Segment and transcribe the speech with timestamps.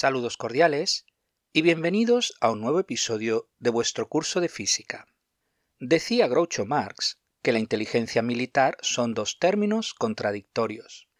[0.00, 1.04] Saludos cordiales
[1.52, 5.06] y bienvenidos a un nuevo episodio de vuestro curso de física.
[5.78, 11.10] Decía Groucho Marx que la inteligencia militar son dos términos contradictorios.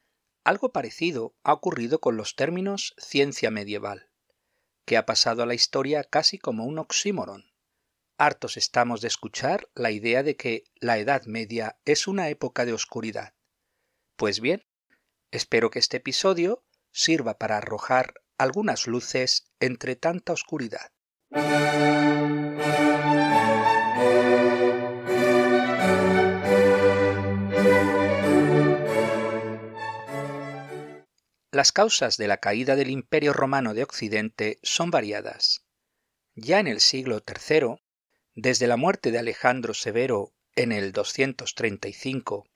[0.44, 4.08] Algo parecido ha ocurrido con los términos ciencia medieval,
[4.86, 7.52] que ha pasado a la historia casi como un oxímoron.
[8.16, 12.72] Hartos estamos de escuchar la idea de que la Edad Media es una época de
[12.72, 13.34] oscuridad.
[14.16, 14.64] Pues bien,
[15.30, 20.90] espero que este episodio sirva para arrojar algunas luces entre tanta oscuridad.
[31.52, 35.66] Las causas de la caída del Imperio Romano de Occidente son variadas.
[36.34, 37.82] Ya en el siglo III,
[38.34, 42.48] desde la muerte de Alejandro Severo en el 235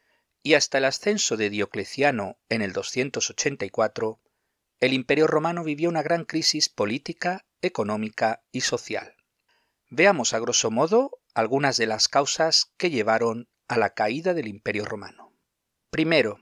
[0.42, 4.23] y hasta el ascenso de Diocleciano en el 284,
[4.80, 9.17] el Imperio romano vivió una gran crisis política, económica y social.
[9.89, 14.84] Veamos a grosso modo algunas de las causas que llevaron a la caída del Imperio
[14.84, 15.33] romano.
[15.91, 16.41] Primero,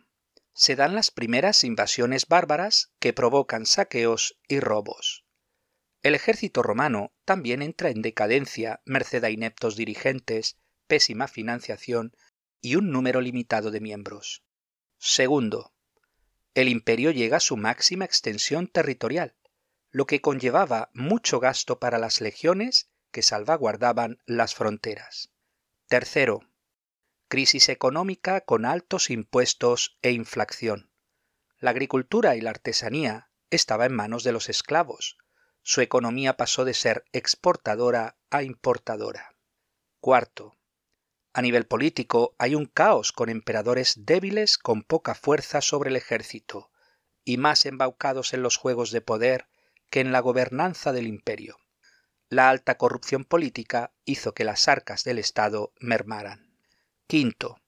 [0.54, 5.24] se dan las primeras invasiones bárbaras que provocan saqueos y robos.
[6.02, 12.16] El ejército romano también entra en decadencia merced a ineptos dirigentes, pésima financiación
[12.60, 14.42] y un número limitado de miembros.
[14.98, 15.72] Segundo,
[16.54, 19.34] el imperio llega a su máxima extensión territorial,
[19.90, 25.30] lo que conllevaba mucho gasto para las legiones que salvaguardaban las fronteras.
[25.86, 26.40] Tercero,
[27.28, 30.90] crisis económica con altos impuestos e inflación.
[31.58, 35.18] La agricultura y la artesanía estaba en manos de los esclavos.
[35.62, 39.36] Su economía pasó de ser exportadora a importadora.
[40.00, 40.56] Cuarto,
[41.34, 46.70] a nivel político hay un caos con emperadores débiles con poca fuerza sobre el ejército
[47.24, 49.48] y más embaucados en los juegos de poder
[49.88, 51.58] que en la gobernanza del imperio.
[52.28, 56.54] La alta corrupción política hizo que las arcas del Estado mermaran.
[57.06, 57.60] Quinto.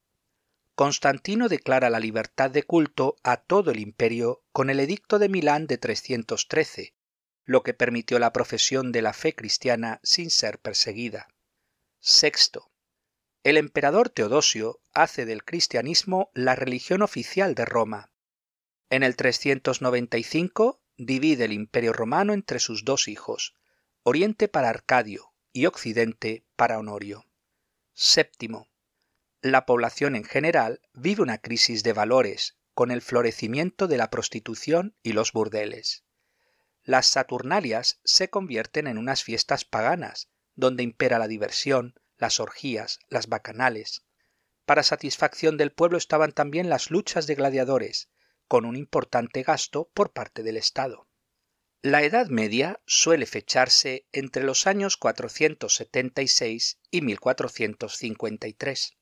[0.75, 5.66] Constantino declara la libertad de culto a todo el imperio con el Edicto de Milán
[5.66, 6.94] de 313,
[7.44, 11.28] lo que permitió la profesión de la fe cristiana sin ser perseguida.
[12.00, 12.73] Sexto
[13.44, 18.10] el emperador Teodosio hace del cristianismo la religión oficial de Roma.
[18.88, 23.55] En el 395 divide el imperio romano entre sus dos hijos,
[24.03, 27.27] Oriente para Arcadio y Occidente para Honorio.
[27.93, 28.71] Séptimo.
[29.43, 34.97] La población en general vive una crisis de valores con el florecimiento de la prostitución
[35.03, 36.05] y los burdeles.
[36.82, 43.28] Las Saturnalias se convierten en unas fiestas paganas, donde impera la diversión, las orgías, las
[43.28, 44.04] bacanales.
[44.64, 48.08] Para satisfacción del pueblo estaban también las luchas de gladiadores,
[48.48, 51.08] con un importante gasto por parte del Estado.
[51.82, 58.96] La Edad Media suele fecharse entre los años 476 y 1453.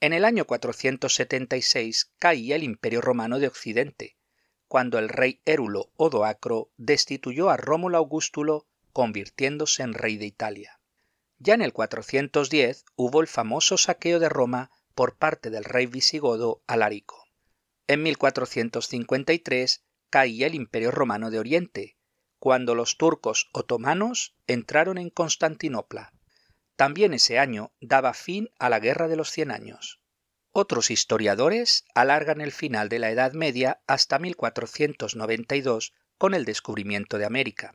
[0.00, 4.16] En el año 476 caía el Imperio Romano de Occidente,
[4.66, 10.80] cuando el rey Érulo Odoacro destituyó a Rómulo Augustulo convirtiéndose en rey de Italia.
[11.44, 16.62] Ya en el 410 hubo el famoso saqueo de Roma por parte del rey visigodo
[16.68, 17.24] Alarico.
[17.88, 21.96] En 1453 caía el Imperio Romano de Oriente,
[22.38, 26.12] cuando los turcos otomanos entraron en Constantinopla.
[26.76, 30.00] También ese año daba fin a la Guerra de los Cien Años.
[30.52, 37.24] Otros historiadores alargan el final de la Edad Media hasta 1492 con el descubrimiento de
[37.24, 37.74] América.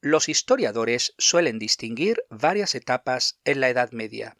[0.00, 4.38] Los historiadores suelen distinguir varias etapas en la Edad Media.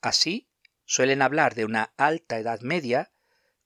[0.00, 0.48] Así,
[0.86, 3.12] suelen hablar de una alta Edad Media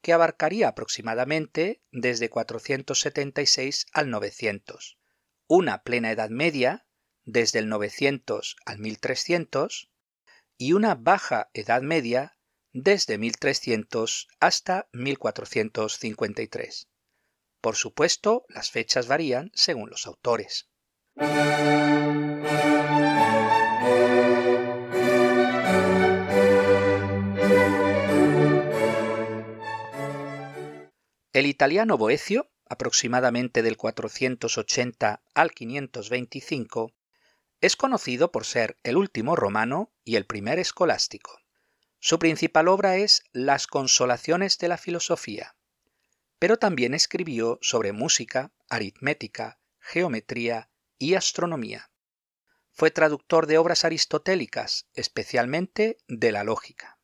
[0.02, 4.98] que abarcaría aproximadamente desde 476 al 900,
[5.46, 6.84] una plena Edad Media
[7.24, 9.90] desde el 900 al 1300
[10.58, 12.36] y una baja Edad Media
[12.72, 16.88] desde 1300 hasta 1453.
[17.60, 20.68] Por supuesto, las fechas varían según los autores.
[21.16, 21.26] El
[31.46, 36.92] italiano Boecio, aproximadamente del 480 al 525,
[37.60, 41.38] es conocido por ser el último romano y el primer escolástico.
[42.00, 45.54] Su principal obra es Las consolaciones de la filosofía,
[46.40, 51.90] pero también escribió sobre música, aritmética, geometría y astronomía.
[52.70, 56.98] Fue traductor de obras aristotélicas, especialmente de la lógica.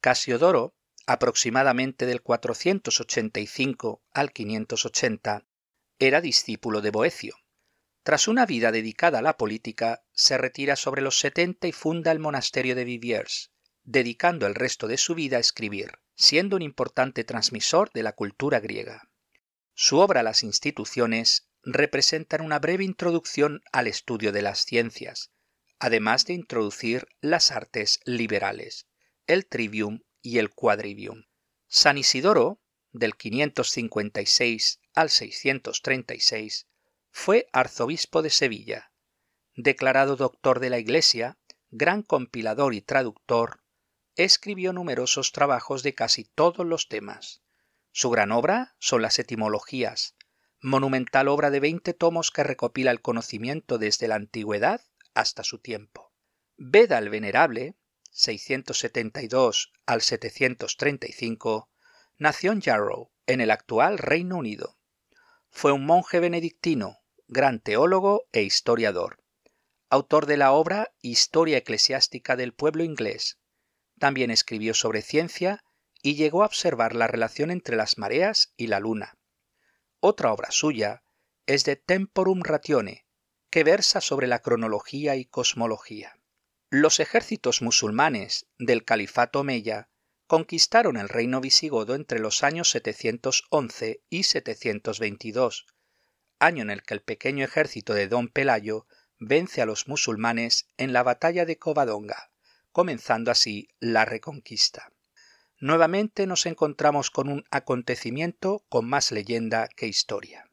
[0.00, 0.74] Casiodoro,
[1.06, 5.46] aproximadamente del 485 al 580,
[5.98, 7.36] Era discípulo de Boecio.
[8.02, 12.18] Tras una vida dedicada a la política, se retira sobre los 70 y funda el
[12.18, 13.52] monasterio de Viviers,
[13.84, 18.60] dedicando el resto de su vida a escribir, siendo un importante transmisor de la cultura
[18.60, 19.08] griega.
[19.74, 25.32] Su obra Las instituciones representan una breve introducción al estudio de las ciencias,
[25.78, 28.86] además de introducir las artes liberales,
[29.26, 31.24] el trivium y el quadrivium.
[31.66, 32.60] San Isidoro,
[32.92, 36.66] del 556 al 636,
[37.10, 38.92] fue arzobispo de Sevilla,
[39.54, 41.38] declarado doctor de la Iglesia,
[41.70, 43.62] gran compilador y traductor,
[44.16, 47.42] escribió numerosos trabajos de casi todos los temas.
[47.92, 50.14] Su gran obra son las etimologías,
[50.60, 54.80] monumental obra de veinte tomos que recopila el conocimiento desde la antigüedad
[55.14, 56.12] hasta su tiempo.
[56.56, 57.76] Beda el Venerable,
[58.10, 61.70] 672 al 735,
[62.16, 64.78] nació en Jarrow, en el actual Reino Unido.
[65.50, 69.22] Fue un monje benedictino, gran teólogo e historiador,
[69.90, 73.38] autor de la obra Historia eclesiástica del pueblo inglés.
[73.98, 75.62] También escribió sobre ciencia
[76.02, 79.17] y llegó a observar la relación entre las mareas y la luna.
[80.00, 81.02] Otra obra suya
[81.46, 83.06] es de Temporum Ratione,
[83.50, 86.20] que versa sobre la cronología y cosmología.
[86.70, 89.88] Los ejércitos musulmanes del califato Omeya
[90.28, 95.66] conquistaron el reino visigodo entre los años 711 y 722,
[96.38, 98.86] año en el que el pequeño ejército de Don Pelayo
[99.18, 102.30] vence a los musulmanes en la batalla de Covadonga,
[102.70, 104.92] comenzando así la reconquista.
[105.60, 110.48] Nuevamente nos encontramos con un acontecimiento con más leyenda que historia.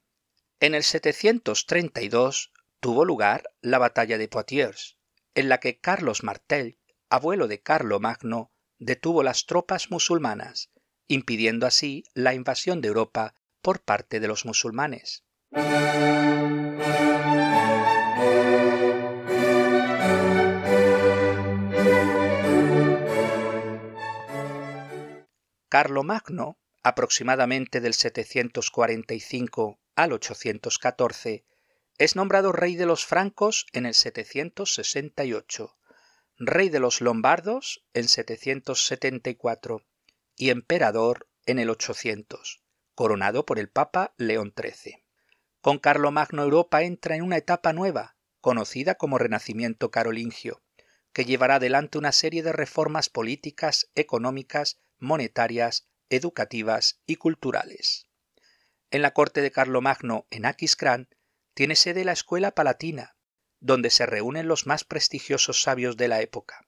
[0.60, 4.98] En el 732 tuvo lugar la batalla de Poitiers,
[5.36, 6.80] en la que Carlos Martel,
[7.10, 10.72] abuelo de Carlo Magno, detuvo las tropas musulmanas,
[11.08, 15.24] impidiendo así la invasión de Europa por parte de los musulmanes.
[25.78, 31.44] Carlo Magno, aproximadamente del 745 al 814,
[31.98, 35.76] es nombrado rey de los francos en el 768
[36.38, 39.86] rey de los lombardos en 774
[40.38, 42.62] y emperador en el 800,
[42.94, 45.04] coronado por el Papa León XIII.
[45.60, 50.62] Con Carlomagno Europa entra en una etapa nueva, conocida como Renacimiento carolingio,
[51.16, 58.10] que llevará adelante una serie de reformas políticas, económicas, monetarias, educativas y culturales.
[58.92, 61.08] En la corte de Carlomagno, en Aquisgrán,
[61.54, 63.16] tiene sede la Escuela Palatina,
[63.62, 66.68] donde se reúnen los más prestigiosos sabios de la época.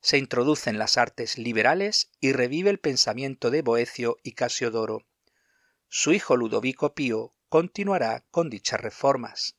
[0.00, 5.06] Se introducen las artes liberales y revive el pensamiento de Boecio y Casiodoro.
[5.88, 9.58] Su hijo Ludovico Pío continuará con dichas reformas.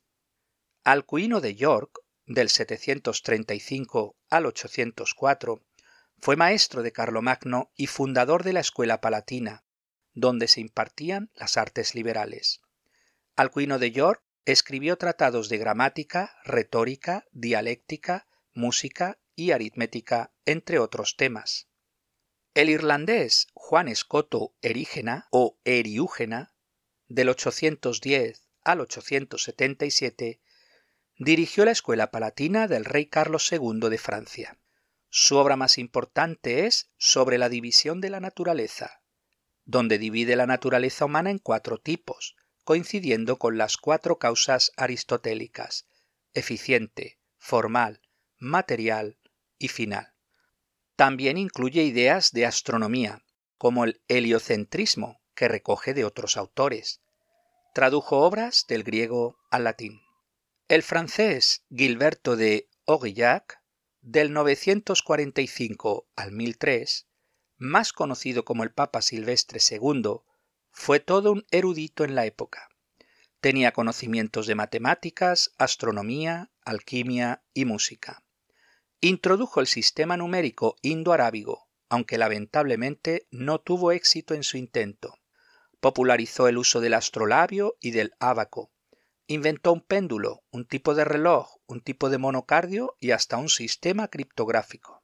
[0.83, 2.03] Alcuino de York,
[2.33, 5.63] del 735 al 804,
[6.19, 9.63] fue maestro de Carlomagno y fundador de la Escuela Palatina,
[10.13, 12.61] donde se impartían las artes liberales.
[13.35, 21.69] Alcuino de York Escribió tratados de gramática, retórica, dialéctica, música y aritmética, entre otros temas.
[22.54, 26.54] El irlandés Juan Escoto Erígena o Eriúgena,
[27.07, 30.42] del 810 al 877,
[31.17, 34.59] dirigió la escuela palatina del rey Carlos II de Francia.
[35.09, 39.01] Su obra más importante es Sobre la división de la naturaleza,
[39.65, 45.87] donde divide la naturaleza humana en cuatro tipos, coincidiendo con las cuatro causas aristotélicas,
[46.33, 48.01] eficiente, formal,
[48.37, 49.19] material
[49.57, 50.13] y final.
[50.95, 53.23] También incluye ideas de astronomía,
[53.57, 57.01] como el heliocentrismo, que recoge de otros autores.
[57.73, 60.03] Tradujo obras del griego al latín.
[60.73, 63.61] El francés Gilberto de Aurillac,
[64.01, 67.07] del 945 al 1003,
[67.57, 70.21] más conocido como el Papa Silvestre II,
[70.71, 72.69] fue todo un erudito en la época.
[73.39, 78.23] Tenía conocimientos de matemáticas, astronomía, alquimia y música.
[78.99, 85.19] Introdujo el sistema numérico indo-arábigo, aunque lamentablemente no tuvo éxito en su intento.
[85.80, 88.72] Popularizó el uso del astrolabio y del ábaco.
[89.27, 94.09] Inventó un péndulo, un tipo de reloj, un tipo de monocardio y hasta un sistema
[94.09, 95.01] criptográfico.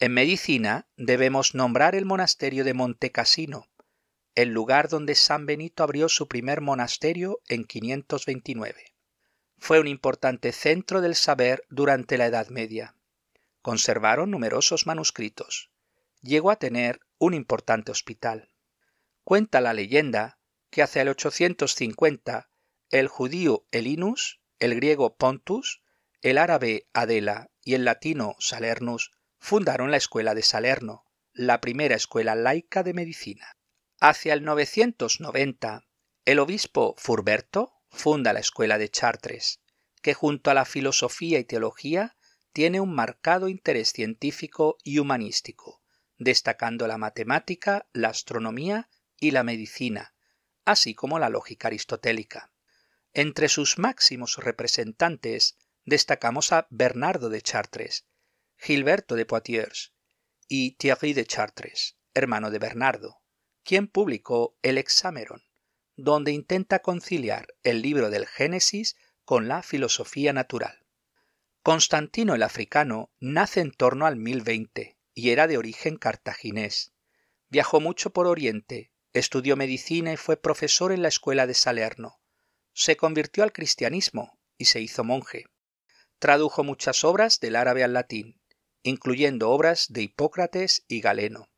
[0.00, 3.68] En medicina debemos nombrar el monasterio de Monte Cassino,
[4.34, 8.94] el lugar donde San Benito abrió su primer monasterio en 529.
[9.58, 12.96] Fue un importante centro del saber durante la Edad Media.
[13.62, 15.70] Conservaron numerosos manuscritos.
[16.22, 18.50] Llegó a tener un importante hospital.
[19.22, 20.38] Cuenta la leyenda
[20.70, 22.50] que hacia el 850
[22.94, 25.82] el judío Elinus, el griego Pontus,
[26.22, 29.10] el árabe Adela y el latino Salernus
[29.40, 33.58] fundaron la escuela de Salerno, la primera escuela laica de medicina.
[33.98, 35.82] Hacia el 990,
[36.24, 39.58] el obispo Furberto funda la escuela de Chartres,
[40.00, 42.16] que junto a la filosofía y teología
[42.52, 45.82] tiene un marcado interés científico y humanístico,
[46.16, 50.14] destacando la matemática, la astronomía y la medicina,
[50.64, 52.53] así como la lógica aristotélica.
[53.16, 58.06] Entre sus máximos representantes destacamos a Bernardo de Chartres,
[58.56, 59.94] Gilberto de Poitiers
[60.48, 63.22] y Thierry de Chartres, hermano de Bernardo,
[63.62, 65.44] quien publicó el Hexameron,
[65.94, 70.84] donde intenta conciliar el libro del Génesis con la filosofía natural.
[71.62, 76.94] Constantino el africano nace en torno al 1020 y era de origen cartaginés.
[77.48, 82.20] Viajó mucho por Oriente, estudió medicina y fue profesor en la escuela de Salerno.
[82.74, 85.46] Se convirtió al cristianismo y se hizo monje.
[86.18, 88.40] Tradujo muchas obras del árabe al latín,
[88.82, 91.50] incluyendo obras de Hipócrates y Galeno.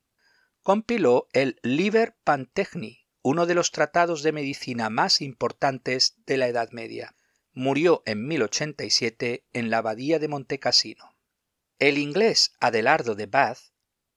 [0.62, 6.70] Compiló el Liber Pantechni, uno de los tratados de medicina más importantes de la Edad
[6.70, 7.16] Media.
[7.52, 11.16] Murió en 1087 en la abadía de Montecassino.
[11.78, 13.58] El inglés Adelardo de Bath,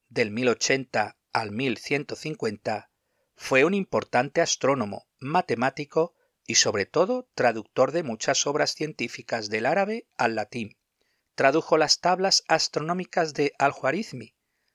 [0.09, 2.91] del 1080 al 1150,
[3.35, 6.13] fue un importante astrónomo, matemático
[6.49, 10.79] y sobre todo traductor de muchas obras científicas del árabe al latín.
[11.35, 14.33] Tradujo las tablas astronómicas de Al-Khwarizmi.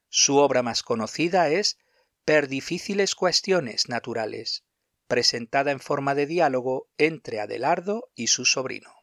[0.08, 1.76] Su obra más conocida es
[2.24, 4.62] Per difíciles cuestiones naturales,
[5.08, 8.94] presentada en forma de diálogo entre Adelardo y su sobrino.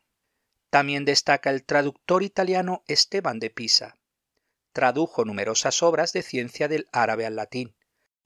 [0.70, 3.98] También destaca el traductor italiano Esteban de Pisa.
[4.72, 7.76] Tradujo numerosas obras de ciencia del árabe al latín,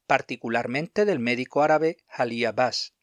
[0.06, 2.95] particularmente del médico árabe Ali Abbas,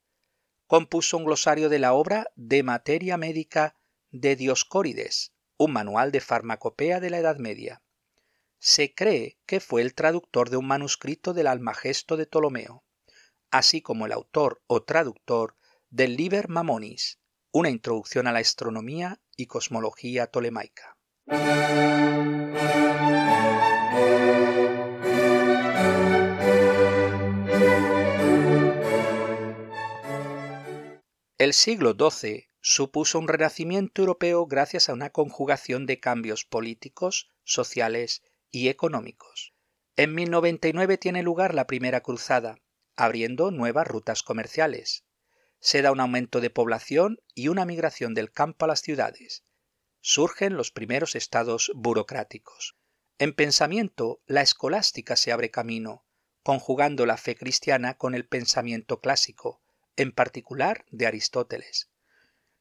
[0.73, 3.77] compuso un glosario de la obra De materia médica
[4.11, 7.83] de Dioscórides, un manual de farmacopea de la Edad Media.
[8.59, 12.85] Se cree que fue el traductor de un manuscrito del Almagesto de Ptolomeo,
[13.51, 15.59] así como el autor o traductor
[15.91, 20.97] del Liber Mamonis, una introducción a la astronomía y cosmología tolemaica.
[31.43, 38.23] El siglo XII supuso un renacimiento europeo gracias a una conjugación de cambios políticos, sociales
[38.53, 39.53] y económicos.
[39.97, 42.61] En 1099 tiene lugar la Primera Cruzada,
[42.95, 45.05] abriendo nuevas rutas comerciales.
[45.59, 49.43] Se da un aumento de población y una migración del campo a las ciudades.
[50.01, 52.77] Surgen los primeros estados burocráticos.
[53.19, 56.05] En pensamiento, la escolástica se abre camino,
[56.45, 59.62] conjugando la fe cristiana con el pensamiento clásico,
[59.97, 61.91] en particular de Aristóteles.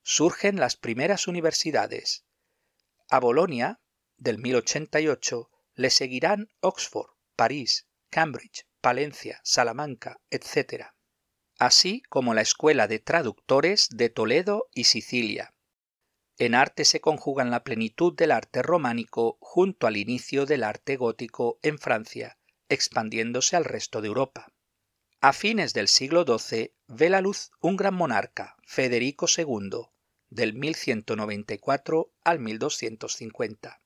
[0.04, 2.26] Surgen las primeras universidades.
[3.10, 3.80] A Bolonia,
[4.18, 10.88] del 1088, le seguirán Oxford, París, Cambridge, Palencia, Salamanca, etc.,
[11.58, 15.54] así como la Escuela de Traductores de Toledo y Sicilia.
[16.38, 21.60] En arte se conjugan la plenitud del arte románico junto al inicio del arte gótico
[21.62, 24.52] en Francia, expandiéndose al resto de Europa.
[25.24, 29.84] A fines del siglo XII ve la luz un gran monarca, Federico II,
[30.32, 33.82] del 1194 al 1250,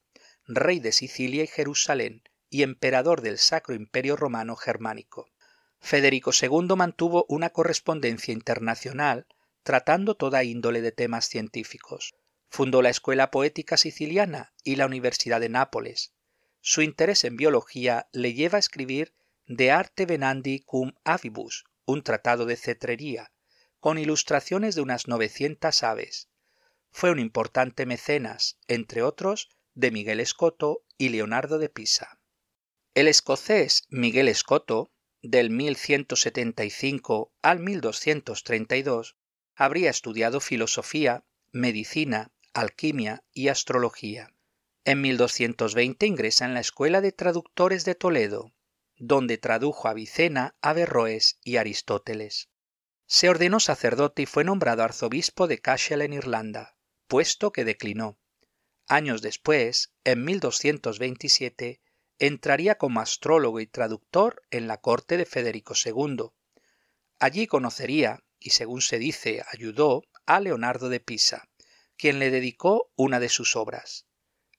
[0.48, 5.30] rey de Sicilia y Jerusalén y emperador del Sacro Imperio Romano Germánico.
[5.82, 9.28] Federico II mantuvo una correspondencia internacional
[9.64, 12.16] tratando toda índole de temas científicos.
[12.48, 16.14] Fundó la Escuela Poética Siciliana y la Universidad de Nápoles.
[16.62, 19.14] Su interés en biología le lleva a escribir
[19.48, 23.32] de arte venandi cum avibus, un tratado de cetrería,
[23.80, 26.30] con ilustraciones de unas 900 aves.
[26.90, 32.20] Fue un importante mecenas, entre otros, de Miguel Escoto y Leonardo de Pisa.
[32.96, 39.18] El escocés Miguel Escoto, del 1175 al 1232,
[39.54, 44.34] habría estudiado filosofía, medicina, alquimia y astrología.
[44.86, 48.55] En 1220 ingresa en la Escuela de Traductores de Toledo,
[48.98, 52.50] donde tradujo a Vicena, Averroes y Aristóteles.
[53.08, 58.18] Se ordenó sacerdote y fue nombrado arzobispo de Cashel en Irlanda, puesto que declinó.
[58.88, 61.82] Años después, en 1227,
[62.20, 66.32] entraría como astrólogo y traductor en la corte de Federico II.
[67.20, 71.50] Allí conocería, y según se dice, ayudó a Leonardo de Pisa,
[71.98, 74.06] quien le dedicó una de sus obras.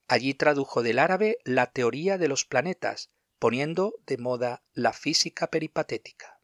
[0.08, 6.40] Allí tradujo del árabe la teoría de los planetas, poniendo de moda la física peripatética.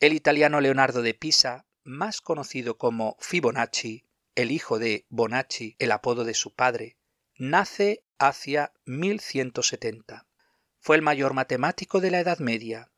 [0.00, 6.24] El italiano Leonardo de Pisa más conocido como Fibonacci, el hijo de Bonacci, el apodo
[6.24, 6.96] de su padre,
[7.36, 10.26] nace hacia 1170.
[10.80, 12.90] Fue el mayor matemático de la Edad Media.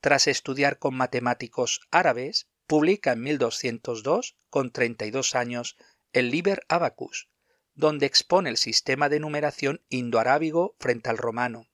[0.00, 5.76] Tras estudiar con matemáticos árabes, publica en 1202, con 32 años,
[6.12, 7.28] el Liber Abacus,
[7.74, 11.68] donde expone el sistema de numeración indoarábigo frente al romano.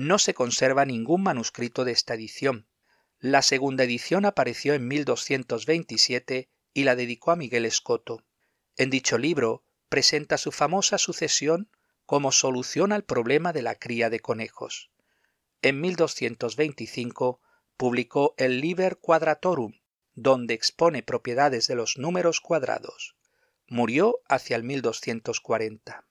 [0.00, 2.68] No se conserva ningún manuscrito de esta edición.
[3.18, 8.22] La segunda edición apareció en 1227 y la dedicó a Miguel Escoto.
[8.76, 11.68] En dicho libro presenta su famosa sucesión
[12.06, 14.92] como solución al problema de la cría de conejos.
[15.62, 17.40] En 1225
[17.76, 19.80] publicó el Liber Quadratorum,
[20.14, 23.16] donde expone propiedades de los números cuadrados.
[23.66, 26.07] Murió hacia el 1240.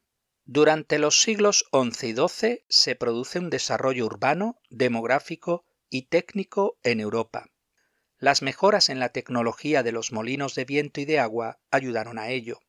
[0.49, 7.01] Durante los siglos XI y XII se produce un desarrollo urbano, demográfico y técnico en
[7.01, 7.51] Europa.
[8.17, 12.29] Las mejoras en la tecnología de los molinos de viento y de agua ayudaron a
[12.29, 12.61] ello.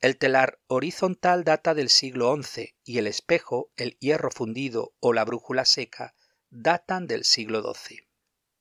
[0.00, 5.26] El telar horizontal data del siglo XI y el espejo, el hierro fundido o la
[5.26, 6.14] brújula seca
[6.48, 8.08] datan del siglo XII.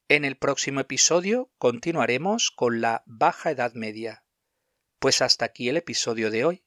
[0.10, 4.26] En el próximo episodio continuaremos con la Baja Edad Media.
[5.00, 6.66] Pues hasta aquí el episodio de hoy.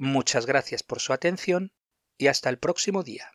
[0.00, 1.72] Muchas gracias por su atención
[2.16, 3.32] y hasta el próximo día.